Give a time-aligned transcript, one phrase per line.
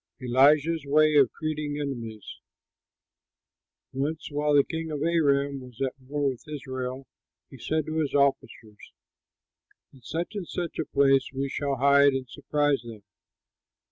[0.19, 2.39] ELISHA'S WAY OF TREATING ENEMIES
[3.93, 7.05] Once while the king of Aram was at war with Israel,
[7.51, 8.93] he said to his officers,
[9.93, 13.03] "In such and such a place we shall hide and surprise them."